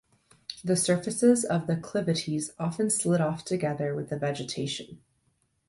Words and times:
The 0.63 0.75
surfaces 0.75 1.43
of 1.45 1.67
the 1.67 1.73
acclivities 1.75 2.53
often 2.57 2.89
slid 2.89 3.21
off 3.21 3.45
together 3.45 3.93
with 3.93 4.09
the 4.09 4.17
vegetation. 4.17 4.99